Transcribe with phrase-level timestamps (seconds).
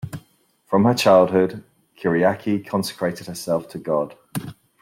[0.65, 1.63] From her childhood,
[1.95, 4.17] Kyriaki consecrated herself to God.